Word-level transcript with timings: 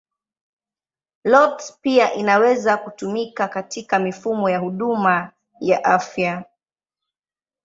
IoT 1.23 1.73
pia 1.81 2.13
inaweza 2.13 2.77
kutumika 2.77 3.47
katika 3.47 3.99
mifumo 3.99 4.49
ya 4.49 4.59
huduma 4.59 5.31
ya 5.59 5.83
afya. 5.83 6.43